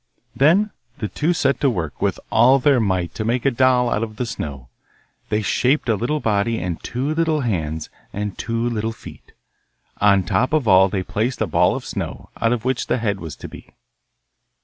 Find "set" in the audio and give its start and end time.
1.31-1.59